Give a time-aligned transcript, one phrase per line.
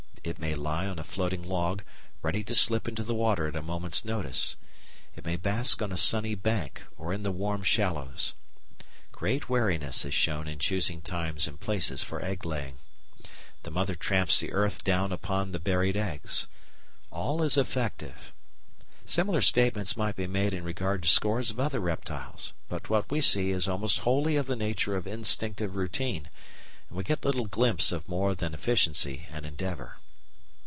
[0.23, 1.81] It may lie on a floating log
[2.21, 4.55] ready to slip into the water at a moment's notice;
[5.15, 8.35] it may bask on a sunny bank or in the warm shallows.
[9.11, 12.77] Great wariness is shown in choosing times and places for egg laying.
[13.63, 16.45] The mother tramps the earth down upon the buried eggs.
[17.11, 18.31] All is effective.
[19.07, 23.21] Similar statements might be made in regard to scores of other reptiles; but what we
[23.21, 26.29] see is almost wholly of the nature of instinctive routine,
[26.89, 29.97] and we get little glimpse of more than efficiency and endeavour.